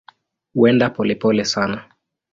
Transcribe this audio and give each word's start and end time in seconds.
Huenda 0.55 0.89
polepole 0.93 1.45
sana. 1.45 1.79